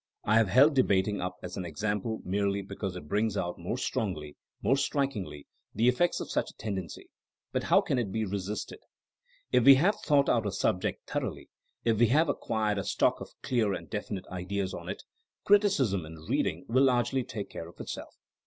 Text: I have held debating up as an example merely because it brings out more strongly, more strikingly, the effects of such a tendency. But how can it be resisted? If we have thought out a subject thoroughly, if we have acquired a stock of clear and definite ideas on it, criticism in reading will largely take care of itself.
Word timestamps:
I 0.23 0.37
have 0.37 0.47
held 0.49 0.73
debating 0.73 1.21
up 1.21 1.35
as 1.43 1.57
an 1.57 1.63
example 1.63 2.21
merely 2.25 2.63
because 2.63 2.95
it 2.95 3.07
brings 3.07 3.37
out 3.37 3.59
more 3.59 3.77
strongly, 3.77 4.35
more 4.63 4.75
strikingly, 4.75 5.45
the 5.75 5.87
effects 5.87 6.19
of 6.19 6.31
such 6.31 6.49
a 6.49 6.55
tendency. 6.57 7.11
But 7.51 7.65
how 7.65 7.81
can 7.81 7.99
it 7.99 8.11
be 8.11 8.25
resisted? 8.25 8.79
If 9.51 9.63
we 9.63 9.75
have 9.75 9.95
thought 10.03 10.27
out 10.27 10.47
a 10.47 10.51
subject 10.51 11.07
thoroughly, 11.07 11.49
if 11.85 11.99
we 11.99 12.07
have 12.07 12.29
acquired 12.29 12.79
a 12.79 12.83
stock 12.83 13.21
of 13.21 13.29
clear 13.43 13.73
and 13.75 13.91
definite 13.91 14.25
ideas 14.31 14.73
on 14.73 14.89
it, 14.89 15.03
criticism 15.45 16.03
in 16.07 16.15
reading 16.27 16.65
will 16.67 16.85
largely 16.85 17.23
take 17.23 17.51
care 17.51 17.69
of 17.69 17.79
itself. 17.79 18.15